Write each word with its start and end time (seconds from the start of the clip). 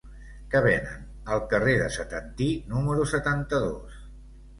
Què 0.51 0.59
venen 0.67 1.27
al 1.35 1.43
carrer 1.51 1.75
de 1.81 1.89
Setantí 1.97 2.47
número 2.71 3.05
setanta-dos? 3.13 4.01